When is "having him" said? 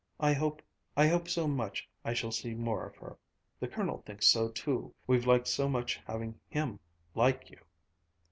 6.07-6.79